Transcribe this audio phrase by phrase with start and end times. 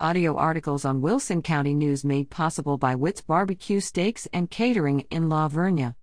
[0.00, 5.28] Audio articles on Wilson County News made possible by Witt's Barbecue Steaks and Catering in
[5.28, 5.94] La Vernia.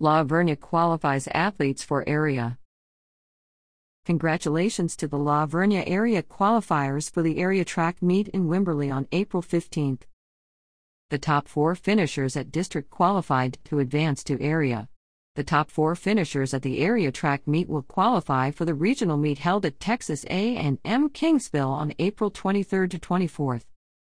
[0.00, 2.58] La Vernia qualifies athletes for area.
[4.06, 9.06] Congratulations to the La Vernia area qualifiers for the area track meet in Wimberley on
[9.12, 10.02] April 15th.
[11.10, 14.88] The top four finishers at district qualified to advance to area.
[15.36, 19.36] The top four finishers at the area track meet will qualify for the regional meet
[19.36, 20.78] held at Texas A&M
[21.10, 23.60] Kingsville on April 23 to 24.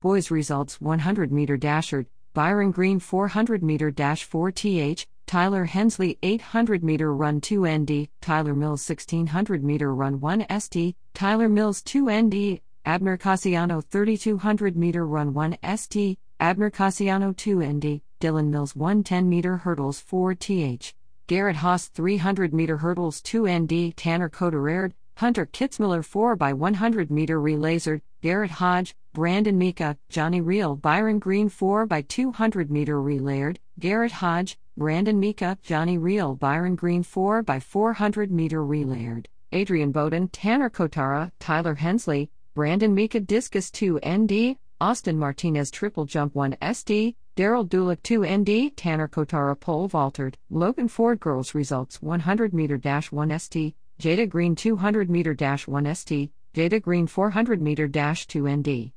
[0.00, 6.82] Boys results 100 meter dasher, Byron Green 400 meter dash 4 th, Tyler Hensley 800
[6.82, 13.16] meter run 2 nd, Tyler Mills 1600 meter run 1st, Tyler Mills 2 nd, Abner
[13.16, 20.34] Cassiano 3200 meter run 1st, Abner Cassiano 2 nd, Dylan Mills 110 meter hurdles 4
[20.34, 20.92] th.
[21.32, 27.40] Garrett Haas 300 meter hurdles 2 ND, Tanner Kotara, Hunter Kitzmiller 4 by 100 meter
[27.40, 34.12] relaser, Garrett Hodge, Brandon Mika, Johnny Reel, Byron Green 4 by 200 meter relayered, Garrett
[34.12, 40.68] Hodge, Brandon Mika, Johnny Reel, Byron Green 4 by 400 meter relayered, Adrian Bowden, Tanner
[40.68, 47.68] Kotara, Tyler Hensley, Brandon Mika Discus 2 ND, Austin Martinez Triple Jump 1 SD, Daryl
[47.68, 53.38] Dulick 2 ND, Tanner Kotara Pole Vaulted, Logan Ford Girls Results 100 meter dash 1
[53.38, 58.90] ST, Jada Green 200 meter dash 1 ST, Jada Green 400 meter dash 2 ND,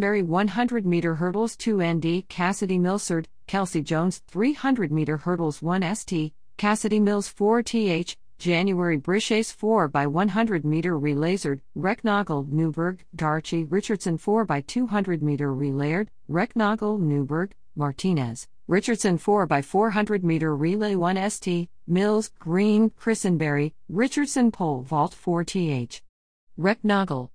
[0.00, 6.32] Berry 100 meter hurdles 2 ND, Cassidy Milsard, Kelsey Jones 300 meter hurdles 1 ST,
[6.56, 14.18] Cassidy Mills 4 TH, January Brishace 4 by 100 meter relayered, Recknagel Newberg, Darchi Richardson
[14.18, 21.30] 4 by 200 meter relayered, Recknagel Newberg, Martinez, Richardson 4 by 400 meter relay 1
[21.30, 26.02] ST, Mills, Green, Christenberry, Richardson pole vault 4 TH.
[26.58, 27.30] Recknagel,